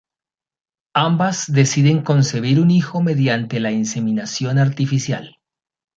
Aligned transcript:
Ambas 0.95 1.45
deciden 1.53 2.01
concebir 2.01 2.57
a 2.57 2.61
un 2.63 2.71
hijo 2.71 3.03
mediante 3.03 3.59
la 3.59 3.71
inseminación 3.71 4.57
artificial. 4.57 5.37